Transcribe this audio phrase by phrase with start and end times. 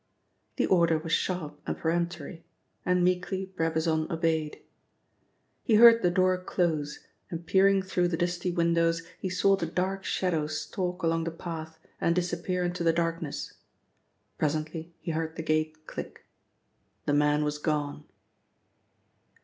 [0.55, 2.43] The order was sharp and peremptory,
[2.83, 4.59] and meekly Brabazon obeyed.
[5.63, 10.03] He heard the door close, and peering through the dusty windows, he saw the dark
[10.03, 13.53] shadow stalk along the path and disappear into the darkness.
[14.39, 16.25] Presently he heard the gate click.
[17.05, 18.05] The man was gone.